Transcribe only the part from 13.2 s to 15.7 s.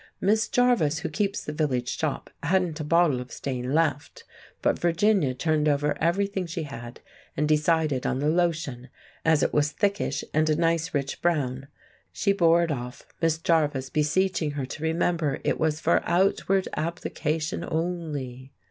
Miss Jarvis beseeching her to remember it